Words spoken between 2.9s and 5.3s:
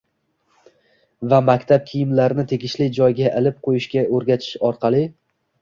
joyga ilib qo‘yishga o‘rgatish orqali